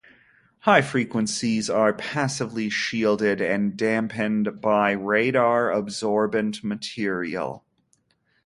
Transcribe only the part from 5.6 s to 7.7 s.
absorbent material.